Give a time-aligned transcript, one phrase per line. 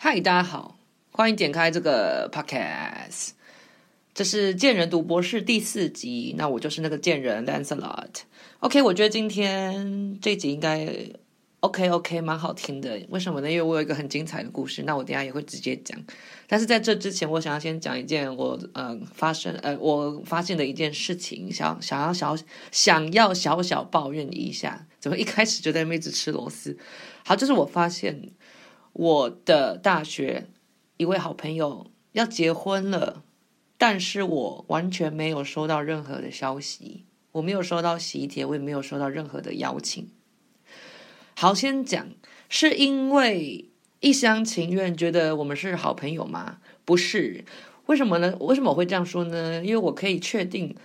[0.00, 0.78] 嗨，大家好，
[1.10, 3.30] 欢迎点开这个 podcast，
[4.14, 6.36] 这是贱人读博士第四集。
[6.38, 8.20] 那我就是那个贱人 Lancelot。
[8.60, 10.88] OK，我觉得今天这集应该
[11.58, 13.00] OK OK 蛮好听的。
[13.08, 13.50] 为什么呢？
[13.50, 14.84] 因为我有一个很精彩的故事。
[14.84, 16.00] 那我等下也会直接讲。
[16.46, 22.36] 但是在这之前，我想要先讲一件我呃发生呃我发现的一件事情，想想要小
[22.70, 24.86] 想要小小抱怨一下。
[25.00, 26.78] 怎么一开始就在那边一直吃螺丝？
[27.24, 28.30] 好，就是我发现
[28.98, 30.48] 我的大学
[30.96, 33.22] 一位好朋友要结婚了，
[33.76, 40.10] 但是我完全没有收到任何的消息，我没有收到喜帖，我也没有收到任何的邀请。
[41.36, 42.08] 好，先讲，
[42.48, 43.66] 是因为。
[44.00, 46.60] 一厢情愿觉得我们是好朋友吗？
[46.84, 47.44] 不是，
[47.86, 48.36] 为什么呢？
[48.38, 49.60] 为什么我会这样说呢？
[49.64, 50.76] 因为我可以确定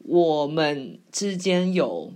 [0.00, 2.12] 我们之间有，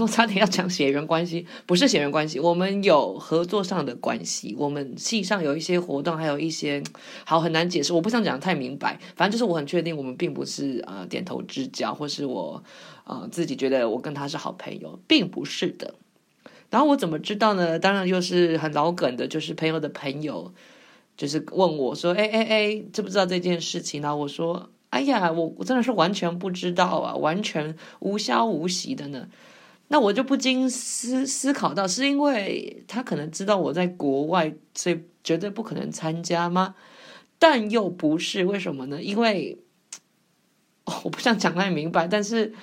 [0.00, 4.54] 我差点要讲血缘关系， 不是血缘关系，我们有合作上的关系。
[4.58, 6.82] 我们系上有一些活动，还有一些
[7.24, 8.98] 好很难解释，我不想讲太明白。
[9.16, 12.62] 反正就是我很确定，我们并不是呃点头之交，或是我
[13.04, 15.94] 呃自己觉得我跟他是好朋友，并不是的。
[16.70, 17.78] 然后我怎么知道呢？
[17.78, 20.52] 当然就是很老梗的，就是朋友的朋友，
[21.16, 29.28] 就是问我说：“哎哎哎，知不知道这件事情？”然后我说：“哎呀，我我真的是完全不知道啊，完全无消无息的呢。”
[29.88, 36.74] 那我就不禁思思考到，是因为他可能知道我在国外，所以绝对不可能参加吗？
[37.38, 39.02] 但又不是，为什么呢？
[39.02, 39.58] 因为
[41.04, 42.54] 我不想讲太明白，但是。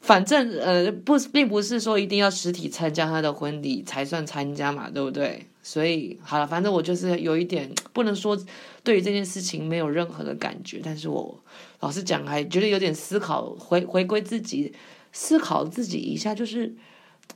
[0.00, 5.44] 反正呃不，并不是说一定要实体参加他的婚礼才算参加嘛，对不对？
[5.60, 8.38] 所以好了，反正我就是有一点不能说
[8.84, 11.36] 对于这件事情没有任何的感觉，但是我
[11.80, 14.72] 老实讲还觉得有点思考，回回归自己
[15.18, 16.76] 思考自己一下，就是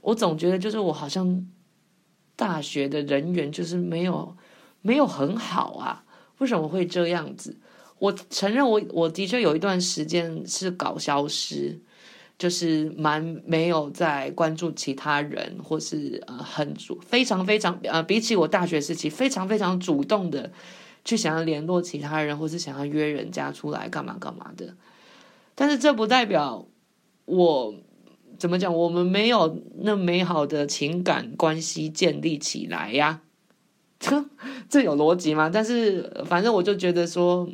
[0.02, 1.44] 我总觉得就是我好像
[2.36, 4.36] 大学的人缘就是没有
[4.82, 6.04] 没有很好啊，
[6.38, 7.58] 为什么会这样子？
[7.98, 11.80] 我承认我我的确有一段时间是搞消失。
[12.38, 20.50] 就是蛮没有在关注其他人，或是呃很主非常非常呃比起我大学时期非常非常主动的
[21.04, 24.74] 去想要联络其他人，或是想要约人家出来干嘛干嘛的。
[25.54, 26.66] 但是这不代表
[27.24, 27.74] 我
[28.38, 33.22] 怎么讲，我们没有那美好的情感关系建立起来呀？
[33.98, 34.24] 这
[34.68, 35.50] 这有逻辑吗？
[35.52, 37.48] 但是反正我就觉得说。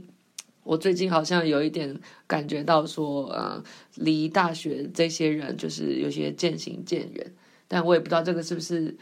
[0.65, 3.65] 我最近好像有一点感觉到说，呃，
[3.95, 7.35] 离大学这些人就是有些渐行渐远，
[7.67, 8.95] 但我也不知道这个是不是，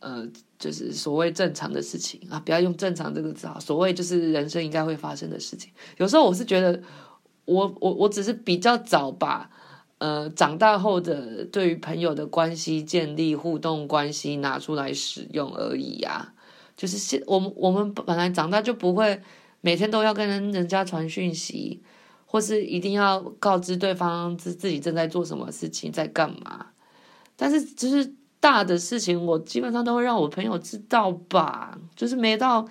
[0.00, 5.70] 呃，就是所谓正常的事情啊，不要用正常这个字啊，所谓就是人生应该会发生的事情。
[5.98, 6.82] 有时候我是觉得
[7.44, 9.48] 我，我我我只是比较早把，
[10.04, 16.34] 呃，长大后的对于朋友的关系建立互动关系拿出来使用而已呀，
[16.76, 19.22] 就是现我们我们本来长大就不会。
[19.66, 21.80] 每天都要跟人家传讯息，
[22.26, 26.66] 或是一定要告知对方自自己正在做什么事情，在干嘛。
[27.34, 31.78] 但是，就是大的事情，我基本上都会让我朋友知道吧。
[31.96, 32.68] 就是没到，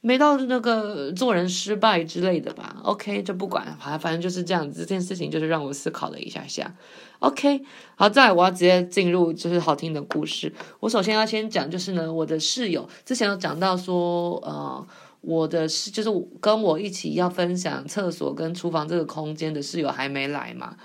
[0.00, 2.76] 没到那个做人失败之类的吧。
[2.82, 4.80] OK，就不管，反正就是这样子。
[4.80, 6.74] 这件事情就是让我思考了一下下。
[7.18, 7.62] OK，
[7.94, 10.52] 好，再来我要直接进入就是好听的故事。
[10.80, 14.86] 我首先要先讲，就是呢，我的室友之前有讲到说，呃。
[15.22, 20.76] 我的室就是跟我一起要分享厕所跟厨房这个空间的室友还没来嘛？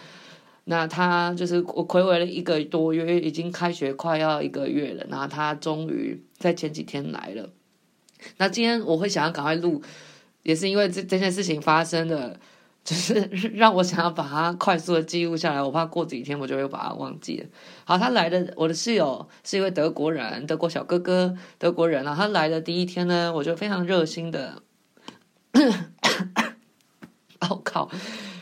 [0.64, 7.52] 那他就是我睽违了一个多月，已经开学快要一个月了，然后他终于在前几天来了。
[8.38, 9.82] 那今天我会想要赶快录，
[10.44, 12.40] 也是因为这这件事情发生的。
[12.84, 13.14] 就是
[13.54, 17.46] 让我想要把它快速的记录下来，我怕过几天我就会把它忘记了。
[17.86, 22.16] 好，他来的，我的室友是一位德国人，德国小哥哥，德国人啊。
[22.16, 24.64] 他来的第一天呢，我就非常热心的，
[27.42, 27.88] 哦靠，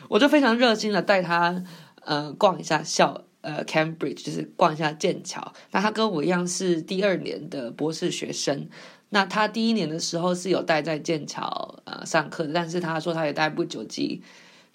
[0.07, 1.61] 我就非常热心的带他
[2.05, 5.53] 呃逛一下校呃 Cambridge，就是逛一下剑桥。
[5.71, 8.69] 那他跟我一样是第二年的博士学生。
[9.09, 14.21] 那他第一年的时候是有待在剑桥呃上课，但是他说他也待不久，即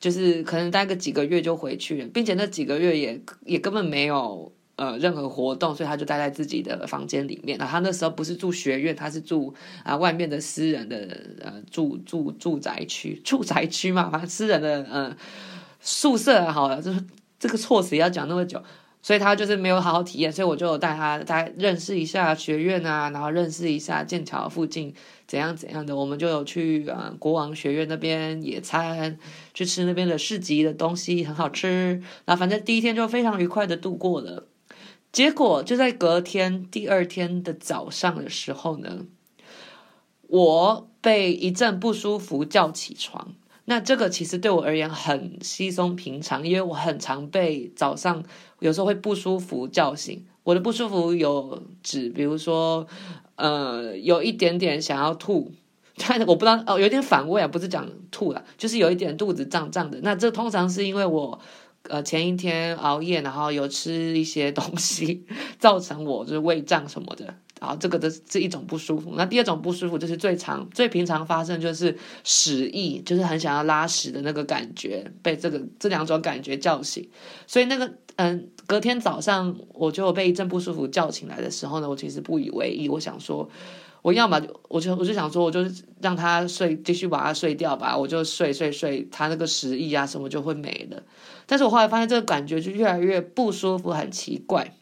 [0.00, 7.56] 就是可能待个几个月就回去了，并且那几个月也也根本没有呃任何活动，所以他就待在自己的房间里面。
[7.58, 9.54] 那他那时候不是住学院，他是住
[9.84, 10.96] 啊、外面的私人的
[11.40, 15.16] 呃住住住宅区住宅区嘛，反正私人的呃
[15.80, 17.02] 宿舍，好了，就是
[17.38, 18.62] 这个措辞要讲那么久。
[19.04, 24.94] 所以他就是没有好好体验，所以我就带他带认识一下学院啊，然后认识一下剑桥附近
[25.26, 25.94] 怎样怎样的。
[25.94, 29.18] 我们就有去呃国王学院那边野餐，
[29.52, 32.02] 去吃那边的市集的东西，很好吃。
[32.24, 34.46] 然后反正第一天就非常愉快的度过了。
[35.12, 39.04] 结果就在隔天第二天的早上的时候呢，
[40.28, 43.34] 我被一阵不舒服叫起床。
[43.66, 48.22] 那这个其实对我而言很稀松平常，因为我很常被早上
[48.64, 50.24] 有时候会不舒服叫醒。
[50.42, 52.86] 我的不舒服有指，比如说，
[53.36, 55.52] 呃，有一点点想要吐，
[55.96, 59.98] 但我不知道哦，有点反胃啊，不是讲吐了，就是有一点肚子胀胀的。
[60.02, 61.38] 那这通常是因为我
[61.88, 65.26] 呃前一天熬夜，然后有吃一些东西，
[65.58, 67.34] 造成我就是胃胀什么的。
[67.60, 69.14] 好，这个的这一种不舒服。
[69.16, 77.08] 那第二种不舒服就是最常、最平常发生，就是屎意，就是很想要拉屎的那个感觉，被这个这两种感觉叫醒。
[77.46, 82.88] 所以那个嗯，隔天早上我就被一阵不舒服叫醒来的时候呢，我其实不以为意。
[82.88, 83.48] 我想说，
[84.02, 85.60] 我要么我就我就想说，我就
[86.00, 87.96] 让他睡，继续把他睡掉吧。
[87.96, 91.02] 我就睡睡睡，他那个屎意啊什么就会没了。
[91.46, 94.74] 但是我后来发现这个感觉就越来越不舒服，很奇怪。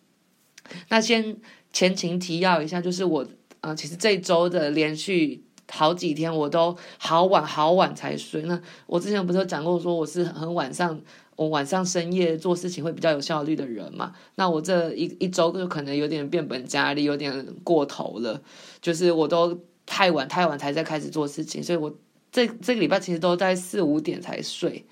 [0.89, 1.37] 那先。
[1.75, 3.27] 前情提要一下，就是我
[3.63, 8.43] 啊、其实这周的连续好几天，我都好晚好晚才睡。
[8.43, 11.01] 那我之前不是讲过，说我是很晚上，
[11.43, 14.13] 我晚上深夜做事情会比较有效率的人嘛。
[14.37, 18.41] 那我这一一周就可能有点变本加厉，有点过头了，
[18.81, 21.95] 就是我都太晚太晚才在开始做事情，所以我
[22.31, 24.87] 这这个礼拜其实都在四五点才睡，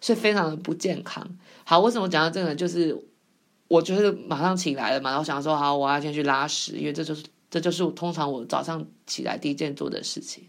[0.00, 1.26] 所以非常的不健康。
[1.64, 2.54] 好，为什么讲到这个呢？
[2.54, 2.96] 就是。
[3.68, 10.44] 我就是马上起来了嘛，然后想说好，我要先去拉屎，因为这就是这就是我通常我早上起来第一件做的事情。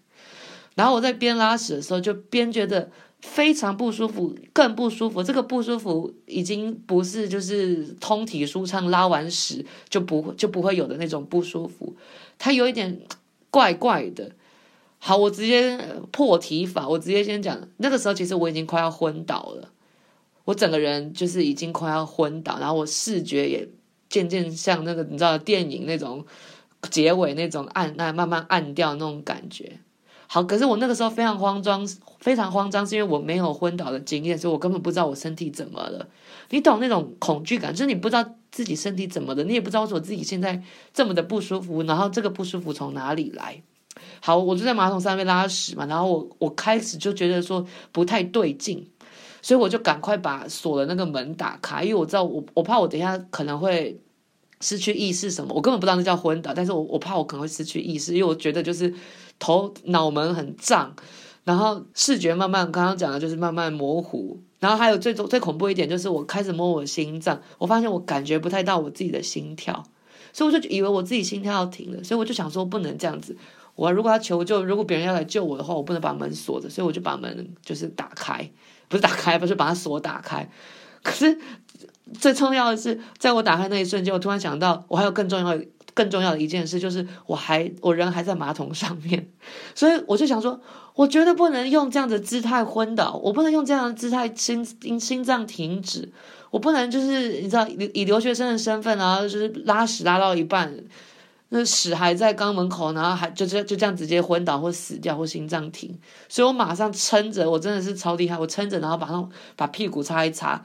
[0.75, 2.91] 然后我在边拉屎的时候，就边觉得
[3.21, 5.23] 非常不舒服，更不舒服。
[5.23, 11.95] 这个不舒服已经不是就是通体舒畅，拉完屎就不就不会有的那种不舒服，
[12.37, 13.01] 它有一点
[13.49, 14.31] 怪怪的。
[14.99, 15.77] 好，我直接
[16.11, 19.69] 破题法，我直接先讲，那个时候其实我已经快要昏倒了。
[20.45, 23.67] 我整个人就是已经快要昏倒，然后我视觉也
[24.09, 26.25] 渐渐像那个你知道电影那种
[26.89, 29.79] 结尾那种暗暗慢慢暗掉那种感觉。
[30.27, 31.87] 好，可是我那个时候非常慌张，
[32.19, 36.07] 非常慌张，是因为我没有昏倒的经验，所以我根本不知道我身体怎么了。
[36.49, 40.61] 你懂那种恐惧感，就是你不知道自己身体怎么了，你也不知道我自己现在
[40.93, 43.61] 这么的不舒服，然后这个不舒服从哪里来？
[44.19, 48.89] 好，我就在马桶上面拉屎嘛，然后我我开始就觉得说不太对劲。
[49.39, 53.97] 所以我就赶快把锁的那个门打开，因为我知道我我怕我等一下可能会
[54.61, 58.93] 失去意识什么，我根本不知道那叫昏倒，但是我我怕我可能会失去意识，因为我觉得就是
[59.39, 60.95] 头脑门很胀，
[61.43, 69.83] 然后视觉慢慢刚刚讲的就是慢慢模糊，然后还有最最恐怖一点就是我开始摸我心脏，我发现我感觉不太到我自己的心跳，
[70.33, 73.37] 所以我就以为我自己心跳要停了，所以我就想说不能这样子，
[73.75, 78.49] 我如果要求救，如果别人要来救我的话，我不能把门锁着，所以我就把门就是打开。
[78.89, 80.49] 不是打开，不是把它锁打开。
[81.03, 81.37] 可是
[82.13, 85.59] 最重要的是，在我打开那一瞬间，我突然想到，我还有更重要、
[85.93, 89.29] 更重要的一件事，就是我还我人还在马桶上面，
[89.75, 90.59] 所以我就想说，
[90.95, 94.63] 我绝对不能用这样的姿态昏倒，我不能用这样的姿态心
[94.99, 96.11] 心脏停止，
[96.51, 100.73] 我不能就是你知道以留学生的身份，然后就是拉屎拉到一半。
[101.49, 110.61] 那屎还在肛门口，然后还就这就这样直接昏倒或死掉或心脏停，所以我马上撑着，我真的是超厉害，我撑着，然后马上把屁股擦一擦，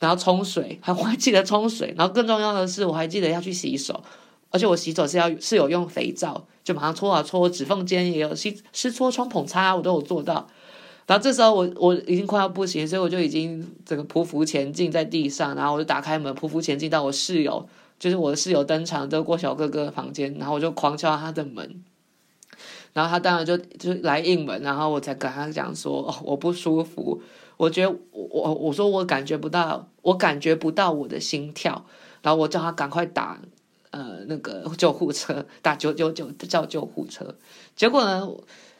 [0.00, 4.02] 然后冲水，还我还记得冲水，然后更重要的是我还记得要去洗手，
[4.50, 10.48] 而且我洗手是要是有用肥皂，就马上搓啊搓，指缝间也有湿湿搓冲捧擦，我都有做到。
[11.06, 17.68] 然后这时候我我已经快要不行，所以我就已经整个匍匐前进在地上，然后我就打开门匍匐前进到我室友。
[17.98, 21.84] 就是我的室友登场，就过小哥哥的房间，然后我就狂敲他的门，
[22.94, 27.20] 然后他当然就就来应门，然后我才跟他讲说，哦，我不舒服，
[27.58, 31.84] 我觉得我我我说我感觉不到，我感觉不到我的心跳，
[32.22, 33.40] 然后我叫他赶快打
[33.90, 37.34] 呃那个救护车，打九九九叫救护车，
[37.76, 38.28] 结果呢，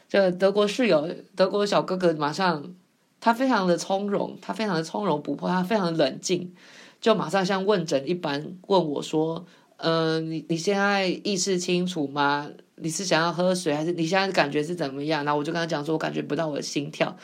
[0.09, 2.75] 这德国室友德国小哥哥马上
[3.21, 6.55] 他非常的从容，他非常的从容不迫，他非常的冷静。
[7.01, 9.47] 就马上像问诊一般问我说
[9.79, 12.51] ：“嗯、你你现在意识清楚吗？
[12.77, 17.17] 你是想要喝水，还是你现在感觉是怎么样？”然后我就跟他讲说：“我感觉不到我的心跳。”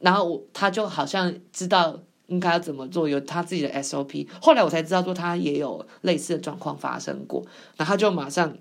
[0.00, 4.26] 然后我他就好像知道应该要怎么做，有他自己的 SOP。
[4.40, 7.44] 后来我才知道说他也有类似的状况发生过，
[7.76, 8.56] 然后他就马上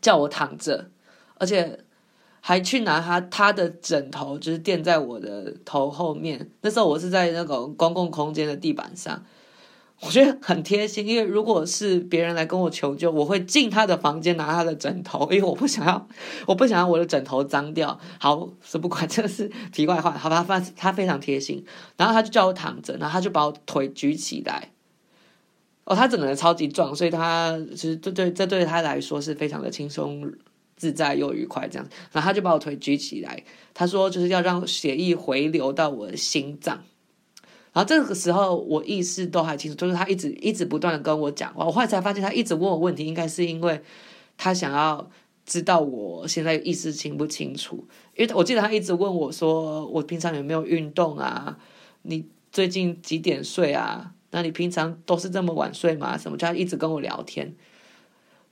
[0.00, 0.90] 叫我躺着，
[1.38, 1.78] 而且
[2.40, 6.50] 还去拿他他的枕头，就是垫在我的头后面。
[6.60, 9.24] 那时候我是在那个公共空间的地板上。
[10.04, 16.08] 我觉得很贴心，因为如果是别人来跟我求救，我会进他的房间拿他的枕头，因为我不想要，
[16.44, 17.98] 我不想要我的枕头脏掉。
[18.18, 21.64] 好，是不管 这是题外话，好吧，他他非常贴心，
[21.96, 24.70] 然后他就叫我躺着，然后他就把我腿举起来。
[25.84, 30.32] 哦，他整个人超级壮，所以他其实这对这对他来说是非常的轻松
[30.76, 31.88] 自在又愉快这样。
[32.10, 36.82] 然后他就把我腿举起来，他说就是要让血液回流到我的心脏。
[37.72, 41.64] 然后这个时候我意识都还清楚，就是他一直一直不断的跟我讲话。
[41.64, 43.80] 我后来才发现他一直问我问题，应该是因为
[44.36, 45.08] 他想要
[45.46, 47.86] 知道我现在意识清不清楚。
[48.14, 51.56] 因为我记得他一直问我说：“我平常有没有运动啊？
[52.02, 54.12] 你最近几点睡啊？
[54.32, 56.18] 那你平常都是这么晚睡吗？
[56.18, 57.54] 什么？”就他一直跟我聊天。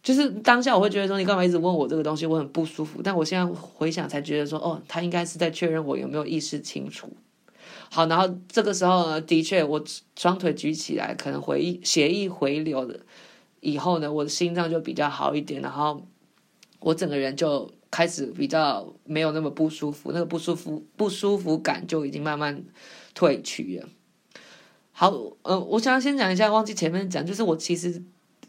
[0.02, 2.24] 就是当下我会觉得说：“你干嘛一直问我这个东西？
[2.24, 7.06] 我很不舒服。”但我现在回想才觉得说：“哦，他应该是在确认我有没有意识清楚。”
[7.92, 9.84] 好，然后这个时候呢，的确，我
[10.16, 13.00] 双腿举起来，可能回血液回流了
[13.58, 16.06] 以后呢，我的心脏就比较好一点，然后
[16.78, 22.62] 我整个人就开始比较没有那么不舒服，那个不舒服不舒服感就已经慢慢
[23.12, 23.88] 退去了。
[24.92, 28.00] 好，嗯、呃，我想要先讲一下，忘记前面讲，就是我其实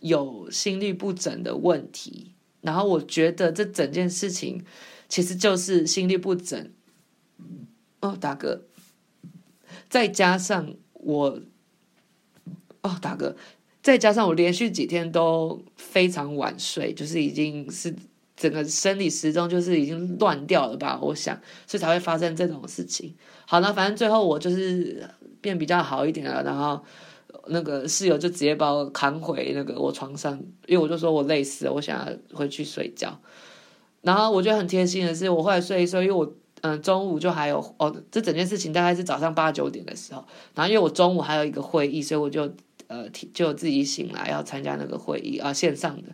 [0.01, 4.63] 有心律不整的问题，然后我觉得这整件事情
[5.10, 6.69] 其实就是心律不整。
[8.01, 8.65] 哦，大哥。
[9.91, 11.38] 再加上我，
[12.81, 13.36] 哦，大哥，
[13.83, 17.93] 再加上我连续几天都非常晚睡，就是已经是
[18.38, 20.98] 整个生理时钟就是已经乱掉了吧？
[21.01, 23.13] 我想，所以才会发生这种事情。
[23.45, 25.05] 好，那反正最后我就是
[25.41, 26.81] 变比较好一点了，然后
[27.48, 33.19] 那个室友就直接把我扛回那个我床上，因为我就说我累死了，我想要回去睡觉。
[34.03, 36.33] 然后我觉得很贴心的是，我后来睡一睡，因为我。
[36.62, 42.44] 嗯，中午就还有哦，这整件事情大概是早上八九点的时候，然后因为我中午还有一个会议，所以我就
[42.88, 46.10] 呃就自己醒来要参加那个会议啊，线上的。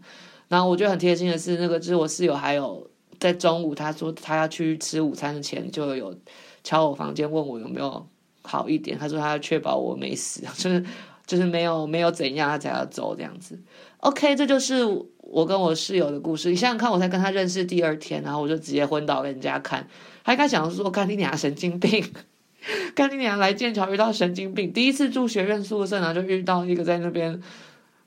[0.47, 2.89] 然后我觉得很贴心的是，那个就是我室友还有
[3.19, 6.17] 在中午他说他要去吃午餐的前就有
[6.63, 8.07] 敲我房间问我有没有
[8.43, 10.85] 好一点，他说他要确保我没死， 就是
[11.25, 13.59] 就是没有没有怎样他才要走这样子。
[13.99, 14.85] OK，这就是
[15.17, 16.49] 我跟我室友的故事。
[16.49, 19.85] 你想想看，我才跟他认识第二天，然后我就直接昏倒给人家看。
[20.27, 22.03] 还敢想说，干你娘神经病！
[22.93, 27.41] 干你娘来剑桥遇到神经病，第一次住学院宿舍，然后就遇到一个在那边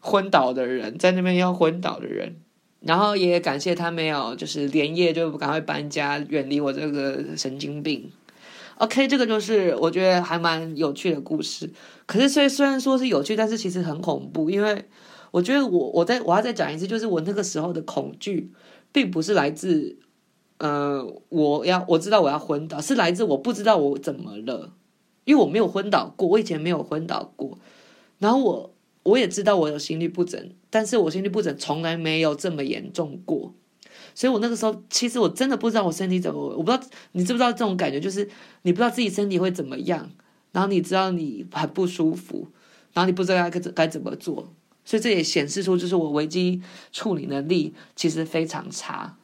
[0.00, 2.36] 昏倒的人，在那边要昏倒的人。
[2.80, 8.12] 然后也感谢他没有，就是连夜就赶快搬家，远离我这个神经病。
[8.74, 11.70] OK，这个就是我觉得还蛮有趣的故事。
[12.04, 14.84] 可是虽虽然说是有趣，但是其实很恐怖，因为
[15.30, 18.52] 我觉得我我再我要再讲一次，就是我那个时候的恐惧，
[18.92, 19.96] 并不是来自。
[20.60, 24.74] 呃，我要我知道我要昏倒，是来自我不知道我怎么了，
[25.24, 27.58] 因为我没有昏倒过，我以前没有昏倒过。
[28.18, 28.74] 然后我
[29.04, 33.54] 我也知道我有心律不整，但是我心律不整从来没有这么严重过，
[34.14, 38.28] 所以我那个时候其实我真的不知道我身体怎么，我不知道你知不知道这种感觉，就是
[38.60, 40.10] 你不知道自己身体会怎么样，
[40.52, 42.48] 然后你知道你很不舒服，
[42.92, 44.52] 然后你不知道该该怎么做，
[44.84, 46.60] 所以这也显示出就是我危机
[46.92, 49.16] 处理能力其实非常差。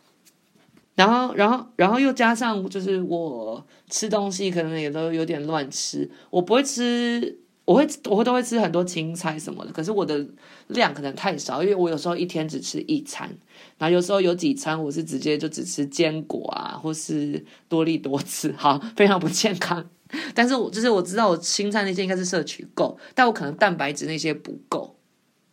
[0.96, 6.10] 然后，然后，然后又加上，就是我吃东西可能也都有点乱吃。
[6.30, 9.70] 我不会吃，我会，我会都会吃很多青菜什么的。
[9.70, 10.26] 可是我的
[10.68, 13.28] 量可能太少，因为我有时候一天只吃一餐，
[13.76, 19.86] 然后有时候有几餐我是直接就只吃坚果啊，或是多力多吃，好，非常不健康。
[20.34, 24.96] 但是我就是我知道我青菜那些应该是摄取够，但我可能蛋白质那些不够。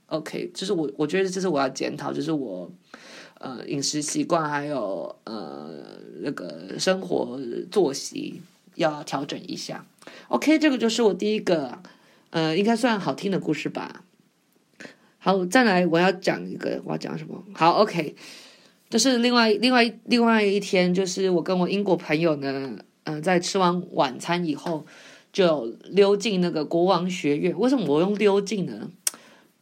[0.05, 2.71] OK，就是我我觉得这是我要检讨，就是我。
[3.43, 5.69] 呃，饮食习惯还有呃
[6.21, 7.37] 那个生活
[7.69, 8.41] 作息
[8.75, 9.85] 要调整一下。
[10.29, 11.77] OK，这个就是我第一个
[12.29, 14.05] 呃，应该算好听的故事吧。
[15.17, 17.43] 好，再来我要讲一个，我要讲什么？
[17.53, 18.15] 好，OK，
[18.89, 24.85] 就是另外另外另外一天，就是我跟我英国朋友呢，嗯、在吃完晚餐以后，
[25.33, 27.53] 就溜进那个国王学院。
[27.59, 28.89] 为什么我用溜进呢？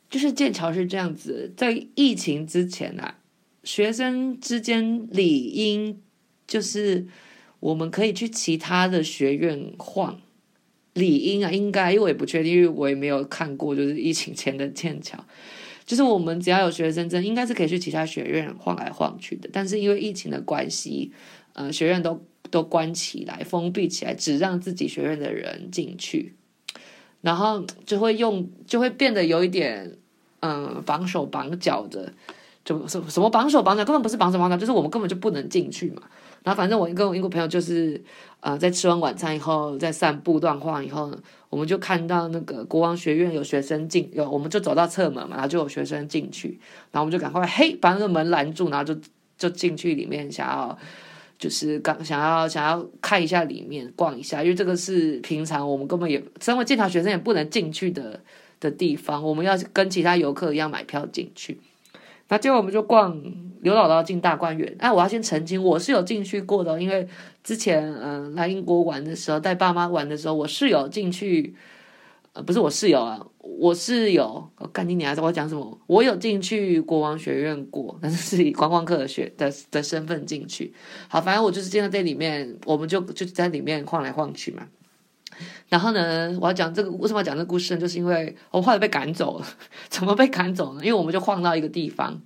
[0.07, 3.15] 就是剑桥是这样子，在疫情之前啊。
[3.63, 6.01] 学生之间理应
[6.47, 7.05] 就是
[7.59, 10.19] 我们可以去其他的学院晃，
[10.93, 15.23] 理应啊，应该，因为我也不确定，因为我也没有看过，就是疫情前的剑桥，
[15.85, 19.47] 就是我们只要有学生证，应该是可以去其他学院晃来晃去的。
[19.53, 21.11] 但是因为疫情的关系，
[21.53, 26.33] 呃，学院都都关起来，封闭起来，只让自己学院的人进去，
[27.21, 29.97] 然后就会用，就会变得有一点，
[30.39, 32.13] 嗯、呃，绑手绑脚的。
[32.71, 36.01] 就什什么绑手绑脚，根本不是绑手绑脚，就是我们根本就不能进去嘛。
[36.43, 38.01] 然后反正我跟我英国朋友就是，
[38.39, 41.17] 呃，在吃完晚餐以后，在散步乱晃以后呢，
[41.49, 46.59] 我们就看到那个国王学院有学生进，有我们就走到侧门嘛，然后就有学生进去，
[46.91, 48.99] 然后我们就赶快嘿把那个门拦住，然后就
[49.37, 50.75] 就进去里面，想要
[51.37, 58.19] 就是刚想要想要看一下里面逛一下，因为这个是平常我们根本也身为剑桥学生也不能进去的
[58.59, 61.59] 的地方，我们要跟其他游客一样买票进去。
[62.31, 63.13] 那结果我们就逛
[63.61, 64.73] 刘姥姥进大观园。
[64.79, 67.05] 哎，我要先澄清，我是有进去过的，因为
[67.43, 71.53] 之前嗯、呃、来英国玩的时候，带爸妈玩的时候，我是有进去。
[72.33, 75.13] 呃，不是我室友啊，我室友，我干你娘！
[75.21, 75.77] 我讲什么？
[75.85, 80.73] 我有进去国王学院过，但是是以观光客的学的的身份进去。
[81.09, 84.65] 好，反正我就是进在这里面，我们就就在里面晃来晃去嘛。
[85.69, 87.79] 然后呢，我要讲这个，为什么要讲这个故事呢？
[87.79, 89.45] 就是因为我后来被赶走了。
[89.89, 90.81] 怎么被赶走呢？
[90.83, 92.21] 因为我们就晃到一个地方。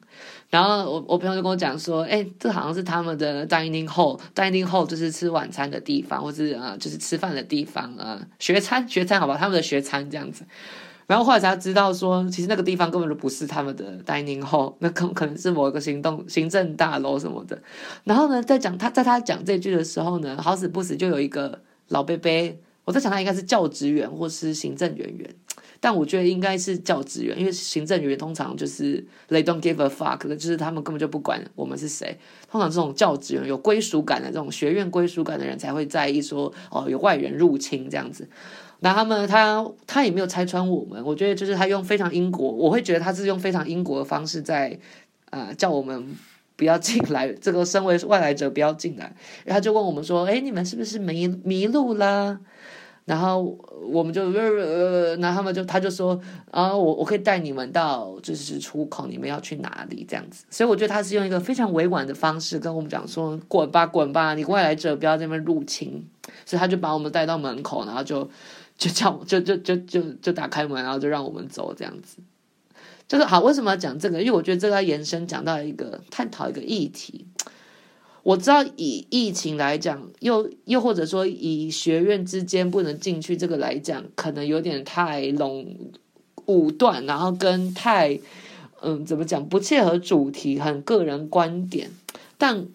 [0.49, 10.45] 然后我我朋友就跟我讲说，哎，这好像是他们的 dining hall，dining hall 就是吃晚餐的地方，或是啊，就是吃饭的地方啊，学餐学餐好吧，他们的学餐这样子。
[11.07, 17.61] 然后后来才知道说，其实那个地方根本就不是他们的 dining hall，那可可能是某一个行动行政大楼什么的。
[18.05, 22.31] 然后呢，在讲他在他讲这句的时候呢，好死不死就有一个老伯伯，
[22.85, 25.29] 我在想他应该是教职员或是行政人员。
[25.81, 32.17] 但我觉得应该是教职员，因为行政人员通常就是 they don't give a fuck 的，就是他们根本就不管我们是谁。
[32.49, 38.27] 通常这种教职员有归属感的这种学院归属感的人才会在意说哦，有外人入侵这样子。
[38.79, 44.79] 那他们他他也没有拆穿我们，我觉得就是他用非常英国，我会觉得他是用非常英国的方式在
[45.29, 46.15] 呃叫我们
[46.55, 49.15] 不要进来，这个身为外来者不要进来。
[49.43, 52.39] 然后就问我们说，哎，你们是不是迷迷路了？
[53.05, 53.55] 然后
[53.87, 56.19] 我们就呃，然后他们就他就说
[56.49, 60.43] 啊，我我可以带你们到就是出口，你们要去哪里这样子。
[60.49, 66.07] 所以我觉得他是用一个非常委婉的方式跟我们讲说，滚吧滚吧，你外来者不要在那边入侵。
[66.43, 68.27] 所以他就把我们带到门口，然后就
[68.75, 72.17] 就叫就就就就就打开门，然后就让我们走这样子。
[73.07, 74.19] 就是好，为什么要讲这个？
[74.19, 77.27] 因为我觉得这个要延伸讲到一个探讨一个议题。
[78.25, 85.77] 我知道以疫情来讲，又又或者说以学院之间不能进去这个来讲，可能有点太笼
[86.47, 88.19] 武断，然后跟太
[88.81, 91.91] 嗯怎么讲不切合主题，很个人观点。
[92.35, 92.65] 但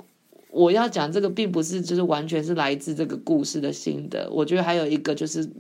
[0.53, 4.31] 我要讲这个，并不是就是完全是来自这个故事的心得。
[4.31, 5.51] 我觉得还有一个就是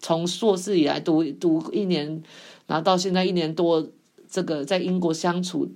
[0.00, 2.22] 从硕士以来读读一年，
[2.66, 3.88] 然后到现在一年多，
[4.30, 5.66] 这个在英国相处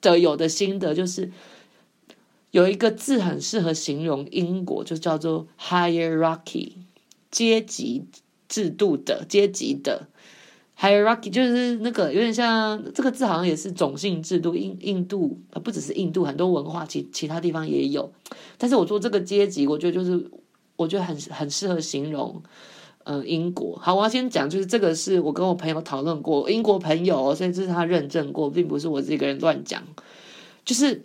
[0.00, 1.30] 的有的心得就是。
[2.54, 6.70] 有一个字很适合形容英国，就叫做 hierarchy，
[7.28, 8.04] 阶级
[8.48, 10.06] 制度的阶级的
[10.78, 14.54] hierarchy，就是那个有点像这个字，好像也是种姓制度。
[14.54, 18.12] 印印度不只是印度，很多文化其其他地方也有。
[18.56, 20.30] 但是我说这个阶级，我觉得就是
[20.76, 22.40] 我觉得很很适合形容，
[23.02, 23.76] 嗯、英国。
[23.82, 29.82] 好，我要先讲，就是这个是我跟我朋友讨论过，英国朋友，所以这是他认证过，并不是我这个人乱讲，
[30.64, 31.04] 就是。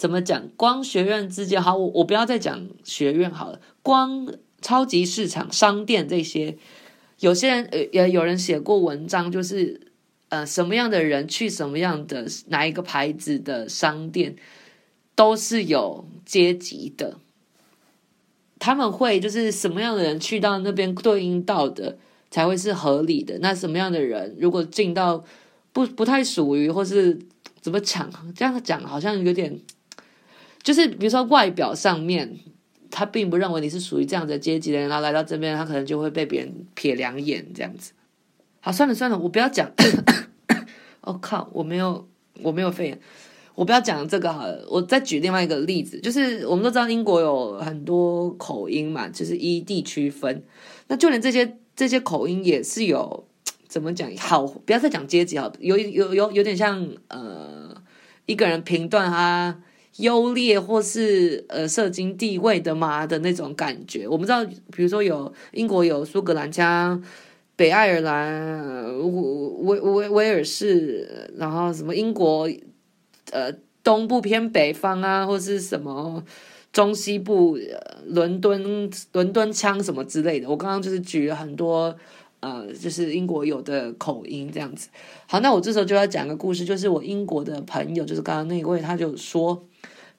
[0.00, 0.48] 怎么讲？
[0.56, 3.60] 光学院之间好，我我不要再讲学院好了。
[3.82, 4.26] 光
[4.62, 6.56] 超级市场、商店这些，
[7.18, 9.92] 有些人呃也有人写过文章，就是
[10.30, 14.36] 呃什么样的人去什么样的哪一个牌子的商店，
[15.14, 17.18] 都是有阶级的。
[18.58, 21.98] 他们会就是什么样的人去到那边对应到的
[22.30, 23.38] 才会是合理的。
[23.40, 25.22] 那什么样的人如果进到
[25.74, 27.18] 不不太属于，或是
[27.60, 28.10] 怎么讲？
[28.34, 29.60] 这样讲好像有点。
[30.62, 32.38] 就是比如说外表上面，
[32.90, 37.92] 他并不认为你是属于这样的阶级的人，然后来到这边，他可能就会被别人瞥两眼这样子。
[38.60, 39.72] 好，算了算了，我不要讲。
[41.00, 42.06] 我、 靠，我没有，
[42.42, 43.00] 我没有肺炎，
[43.54, 44.66] 我不要讲这个好了。
[44.68, 50.44] 我再举另外一个例子，就是我们都知道英国有很多口音嘛，就是依地区分。
[50.88, 53.26] 那就连这些这些口音也是有
[53.66, 54.14] 怎么讲？
[54.18, 57.74] 好，不要再讲阶级好，有有有有点像呃
[58.26, 59.62] 一个人评断他。
[60.00, 67.02] 优劣或是呃社经地位的嘛的那种感觉，我们知道，比如说有英国有苏格兰腔、
[67.56, 68.98] 北爱尔兰、
[69.62, 72.48] 威威威尔士，然后什么英国
[73.30, 76.24] 呃东部偏北方啊，或是什么
[76.72, 77.58] 中西部
[78.06, 80.48] 伦敦伦敦腔什么之类的。
[80.48, 81.94] 我刚刚就是举了很多
[82.40, 84.88] 呃，就是英国有的口音这样子。
[85.26, 89.66] 好，那我这时候就要讲个故事，就是我英国的朋友，就是刚刚那位，他就说。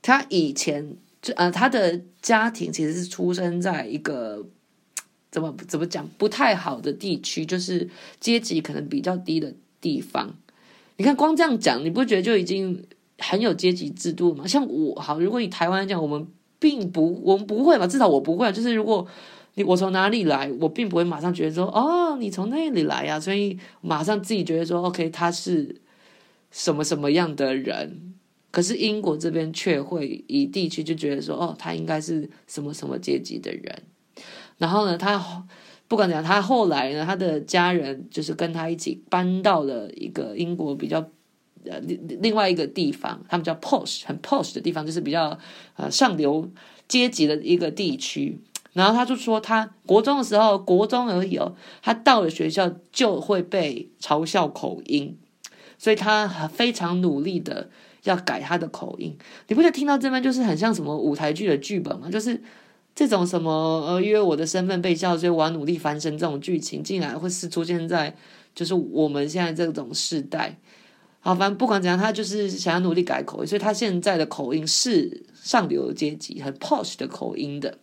[0.01, 4.45] 他以前就呃，他的家庭其实是出生在一个
[5.29, 10.35] 怎么怎么讲不太好的地区，就是阶级可能比较低的地方。
[10.97, 12.83] 你看，光这样讲，你不觉得就已经
[13.17, 14.45] 很有阶级制度吗？
[14.45, 16.27] 像我，好，如果以台湾来讲，我们
[16.59, 17.87] 并不，我们不会吧？
[17.87, 18.51] 至少我不会。
[18.51, 19.07] 就是如果
[19.55, 25.75] 你我从哪里来，我并不会马上觉得说，哦，你从那里来呀，所以马上自己觉得说，OK，他是
[26.51, 28.10] 什么什么样的人。
[28.51, 33.83] 可是英国这边却会以地区就觉得说，哦，他应该是什么什么阶级的人。
[34.57, 35.45] 然后呢，他
[35.87, 40.99] 不管怎样，他后来呢，他的家人就是跟他一起搬到了一个英国比较
[41.65, 45.37] 呃另另外一个地方，他们叫 posh 很 posh 的地方，就是比较
[45.77, 46.49] 呃上流
[46.87, 48.39] 阶级的一个地区。
[48.73, 55.17] 然后他就说，他国中的时候，国中而已哦，他到了学校就会被嘲笑口音，
[55.77, 57.69] 所以他非常努力的
[58.03, 59.15] 要改他的口音。
[59.47, 62.09] 你不觉得听到这边就是很像什么舞台剧的剧本吗？
[62.09, 62.41] 就是
[62.95, 63.51] 这种什么
[63.87, 68.15] 呃，因为我的身份被笑，所以我要努力翻身这种剧情，竟然会是出现在
[68.53, 70.57] 就是我们现在这种时代。
[71.19, 77.77] 好，反正不管怎样，他就是想要努力改口音，所以他现在的口音是上流阶级很 posh 的口音的。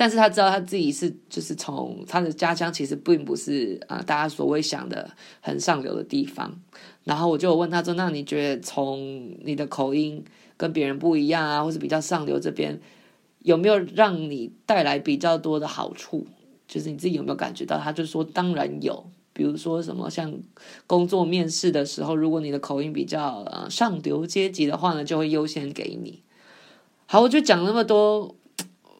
[0.00, 6.56] 但是他知道他自己是，就是从他的家乡其实并不是啊、大家所谓想的很上流的地方。
[7.02, 10.24] 然后我就问他说：“那你觉得从你的口音
[10.56, 12.80] 跟别人不一样啊，或是比较上流这边，
[13.40, 16.28] 有没有让你带来比较多的好处？
[16.68, 20.32] 就是你自己有没有感觉到？”他就说：“当然有，比如说什么像
[20.86, 26.22] 工作面试的时候，如果你的口音比较呃上流阶级的话呢，就会优先给你。”
[27.06, 28.36] 好，我就讲那么多。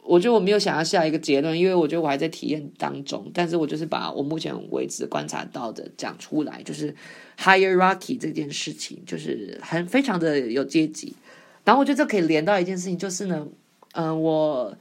[0.09, 3.31] 我觉得我没有想要下一个结论，因为我觉得我还在体验当中。
[3.35, 6.95] 但是我就是把我目前为止观察到的讲出来，就是
[7.39, 11.15] hierarchy 这件事情，就是很非常的有阶级。
[11.63, 13.47] 然后我觉得这可以连到一件事情，就是呢，
[13.93, 14.75] 嗯、我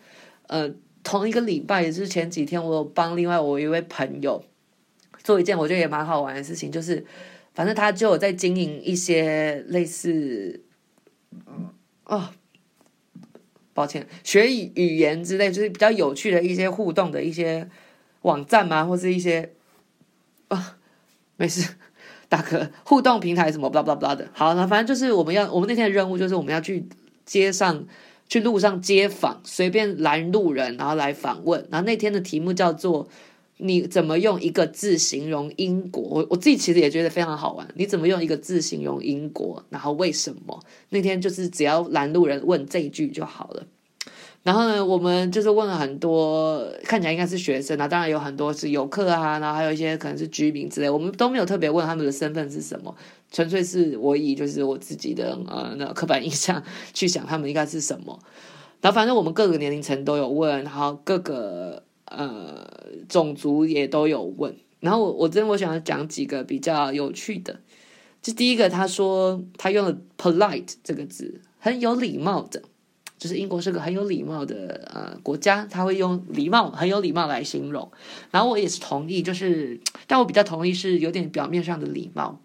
[0.47, 0.71] 呃
[1.03, 4.41] 同一个礼拜，也就是前几天，我有帮另外我一位朋友
[5.25, 7.05] 做一件我觉得也蛮好玩的事情，就是
[7.53, 10.61] 反正他就有在经营一些类似，
[12.05, 12.29] 哦。
[13.77, 17.69] 抱歉，学语言之类，就是比较有趣的一些互动的一些
[18.23, 19.51] 网站嘛，或是一些
[20.47, 20.77] 啊，
[21.35, 21.75] 没事，
[22.27, 24.27] 大哥，互动平台什么，blah blah blah 的。
[24.33, 26.87] 好，那反正就是我们要，我们那天的任务就是我们要去
[27.23, 27.85] 街上，
[28.27, 31.63] 去路上街访，随便拦路人，然后来访问。
[31.69, 33.07] 然后那天的题目叫做。
[33.58, 36.04] 你怎么用一个字形容英国？
[36.04, 37.67] 我我自己其实也觉得非常好玩。
[37.76, 39.63] 你怎么用一个字形容英国？
[39.70, 40.60] 然后为什么？
[40.89, 43.65] 那天就是只要拦路人问这一句就好了。
[44.43, 52.96] 然后呢，我们就是问了很多，看起来应该是学生啊，当然有很多是游客啊，然后还有一些可能是居民之类，我们都没有特别问他们的身份是什么，
[53.32, 58.17] 纯粹是我以就是我自己的呃那刻板印象去想他们应该是什么。
[58.80, 61.84] 然后反正我们各个年龄层都有问，然后各个。
[62.10, 62.65] 呃，
[63.10, 67.60] 种族也都有问，然后我我真的我想要讲几个比较有趣的，
[68.22, 72.62] 就第一个他说他用了 polite 这个字，很有礼貌的，
[73.17, 77.91] 就是英国是个很有礼貌的呃国家，他会用礼貌很有礼貌来形容，
[78.32, 82.39] 然后我也是同意，就是但我比较同意是有点表面上的礼貌，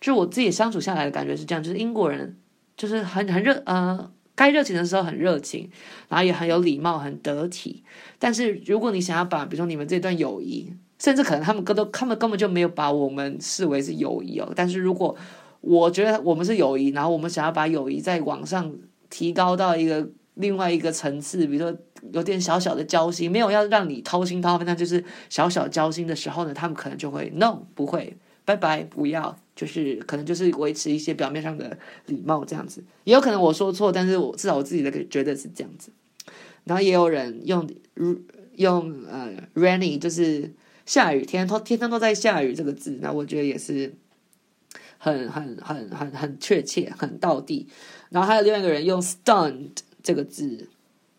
[0.00, 2.36] 就是我自己相处下来的感觉是这样，就是英国人
[2.76, 4.10] 就是很很热呃。
[4.38, 5.68] 该热情的时候很热情，
[6.08, 7.82] 然后也很有礼貌，很得体。
[8.20, 14.52] 但是如果你想要把，比如说你们这段友谊，甚至可能他们根都，他们根本就没有把我们视为是友谊哦。
[14.54, 15.16] 但是如果
[15.60, 18.72] 我觉得我们是友谊，然后我们想要把友谊在往上
[19.10, 21.76] 提高到一个另外一个层次，比如说
[22.12, 28.16] 有点小小的交心，没有要让你掏心掏肺，那就是小小交心的时候呢，他们可能就会 no 不会，
[28.48, 29.38] 拜拜，不要。
[29.54, 35.90] 就是可能就是维持一些表面上的礼貌这样子，也有可能我说错，但是我至少我自己的觉得是这样子。
[36.62, 37.68] 然后也有人用
[38.54, 40.50] 用呃 rainy 就是
[40.86, 43.92] 下雨天，天天都在下雨这个字，那我觉得也是
[44.96, 47.66] 很很很很很确切，很到地。
[48.10, 49.70] 然后还有另外一个人用 stunned
[50.04, 50.68] 这个字，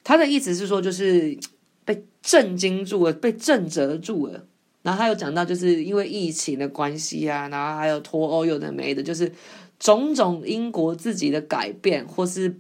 [0.04, 1.38] 他的意思是说就是
[1.84, 4.46] 被震惊住了，被震折住了。
[4.90, 9.32] 然后他有讲到，就是因为疫情的关系啊，然后还有脱欧有的没的，就是
[9.78, 12.60] 种种英国自己的改变，或是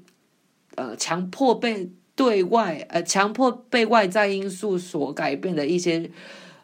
[0.75, 6.07] 呃强迫被对外呃强迫被外在因素所改变的一些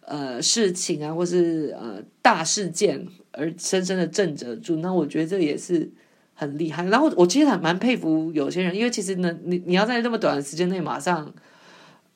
[0.01, 4.75] 呃事情啊，或是呃大事件，而深深的震慑住。
[4.75, 5.89] 那我觉得这也是
[6.35, 6.85] 很厉害。
[6.85, 11.33] 然后我其实还蛮佩服有些人，因为其实呢，你你要在那么短的时间内马上。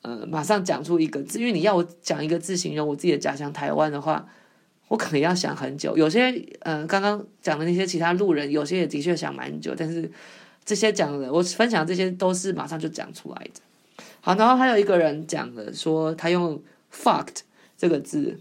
[0.02, 4.26] 呃，马上讲出一个字，因为你要我讲一个字形容我自己的家乡台湾的话，
[4.88, 5.96] 我可能要想很久。
[5.96, 10.10] 有些呃，刚刚讲的那些其他路人，有些也的确想蛮久，但是
[10.64, 14.04] 这些讲的，我分享这些都是马上就讲出来的。
[14.22, 17.40] 好，然后还有一个人讲了，说他用 fucked
[17.76, 18.40] 这个字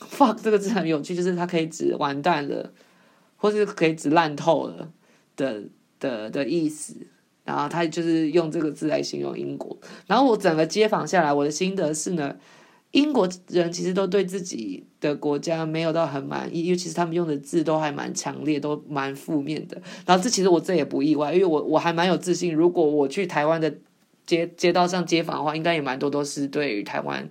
[0.00, 2.72] ，fuck 这个字很有趣，就是它可以指完蛋了，
[3.36, 4.90] 或是可以指烂透了
[5.34, 5.64] 的
[5.98, 6.94] 的的意思。
[7.44, 9.76] 然后他就是用这个字来形容英国。
[10.06, 12.34] 然后我整个街访下来，我的心得是呢，
[12.92, 19.80] 英国人其实都对自己的国家没有到很满意，因为其实他们用的字都还蛮强烈，都蛮负面的。
[20.06, 23.72] 然后这其实我这也不意外，因为我我还蛮有自信，如果我去台湾的
[24.24, 27.28] 街街道上街访的话，应该也蛮多都是对于台湾，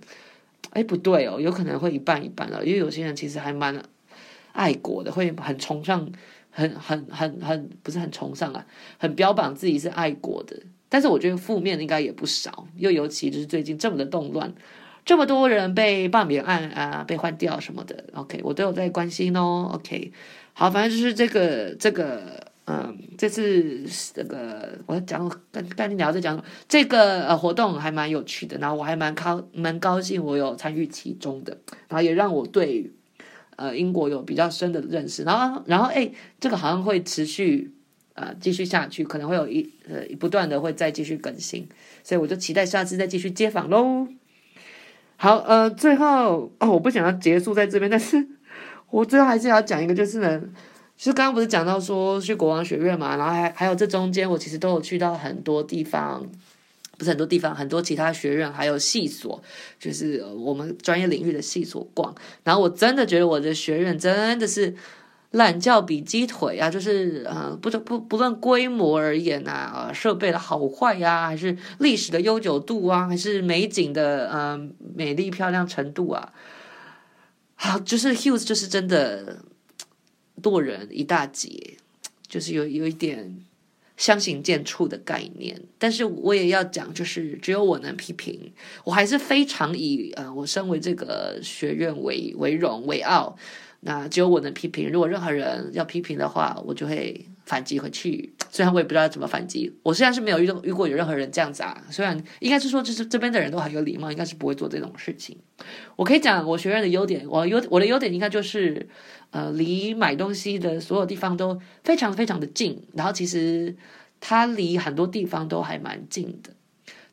[0.70, 3.82] 哎不对哦，有可能会一半一半了，因为有些人其实还蛮
[4.52, 6.08] 爱国的，会很崇尚。
[6.54, 8.64] 很很很很不是很崇尚啊，
[8.96, 10.56] 很标榜自己是爱国的。
[10.88, 14.54] 但是我觉得负面应该也不少，又尤其就是最近这么的动乱，
[15.04, 18.04] 这么多人被罢免案啊，被换掉什么的。
[18.14, 19.72] OK，我都有在关心哦。
[19.74, 20.12] OK，
[20.52, 32.88] 好，反正就是这个这个，嗯，这次这个我讲跟跟你聊在讲这个呃活动还蛮有趣的，然后我还蛮高蛮高兴我有参与其中的，然后也让我对
[33.56, 35.22] 呃英国有比较深的认识。
[35.24, 37.72] 然后然后哎，这个好像会持续。
[38.16, 41.68] 呃，继续下去可能会有一呃不断的会再继续更新，
[42.04, 44.06] 所以我就期待下次再继续接访喽。
[45.16, 48.24] 好，呃，最后哦，我不想要结束在这边，但是
[48.90, 50.40] 我最后还是要讲一个，就是呢，
[50.96, 56.24] 其实刚刚不是讲到说去国王学院嘛，然后还还有这中间我其实都有去到很多地方，
[56.96, 59.42] 不是很多地方，很多其他学院还有系所，
[59.78, 64.74] 就是我们专业领域的系所逛，然后我真的觉得我的学院真的是。
[65.34, 76.32] 懒觉比鸡腿啊，就是呃，不不不论规模而言啊，呃，设备的好坏呀，啊，还是历史的悠久度啊，还是美景的呃美丽漂亮程度啊，
[77.56, 79.40] 好，就是 Hughes 就是真的
[80.40, 81.78] 剁人一大截，
[82.28, 83.36] 就是有有一点
[83.96, 85.60] 相形见绌的概念。
[85.78, 88.52] 但是我也要讲，就是只有我能批评，
[88.84, 93.36] 我还是非常以呃我身为这个学院为为荣为傲。
[93.86, 98.32] 那只有我能批评，如果任何人要批评的话，我就会反击回去。
[98.50, 101.84] 虽然我也不知道怎么反击，我虽然是没有遇到遇过有任何人这样子啊。
[101.90, 105.36] 虽然应该是说，就是这边的人都很有礼貌，应该是不会做这种事情。
[105.96, 108.88] 我可以讲我学院的优点，我优我的优点应该就是，
[109.30, 113.74] 呃，离买东西的所有地方都非常非常的近，然后其实
[114.20, 116.50] 它离很多地方都还蛮近的。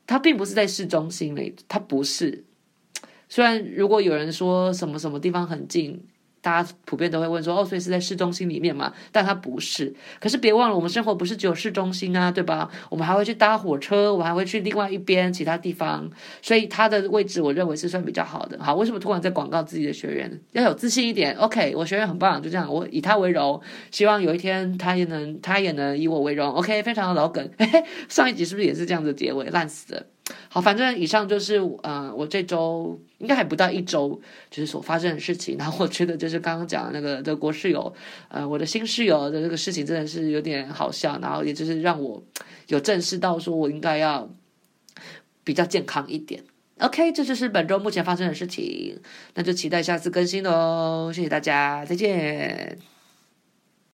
[0.06, 2.46] 它并不是在市中心里，它不是。
[3.28, 6.04] 虽然如果有人说什么什么地方很近。
[6.41, 9.93] 大家普遍都会问说：“哦，所以是在市中心里面嘛？”但它不是。
[10.19, 12.69] 可是别忘了，我们生活不是只有市中心啊，对吧？
[12.89, 16.10] 我们还会去搭火车，我还会去另外一边其他地方。
[16.41, 18.58] 所以它的位置，我认为是算比较好的。
[18.63, 20.41] 好，为什么突然在广告自己的学员？
[20.54, 21.36] 要有自信一点。
[21.36, 23.62] OK，我学员很棒，就这样，我以他为荣。
[23.91, 26.49] 希望有一天他也能，他也能以我为荣。
[26.51, 27.47] OK，非常的老梗。
[27.60, 29.45] 嘿嘿，上一集是不是也是这样子结尾？
[29.49, 30.04] 烂死了。
[30.50, 35.58] 好，反正以上就是呃，我这周应该还不到一周，就是所发生的事情。
[35.58, 37.94] 然后我觉得就是刚刚讲的那个德国室友，
[38.30, 41.17] 呃，我的新室友的这个事情真的是有点好笑。
[41.22, 42.22] 然后也就是让我
[42.67, 44.30] 有正视到，说我应该要
[45.44, 46.44] 比较健康一点。
[46.80, 49.00] OK，这就是本周目前发生的事情，
[49.36, 51.12] 那就期待下次更新喽。
[51.13, 52.90] 谢谢大家，再见。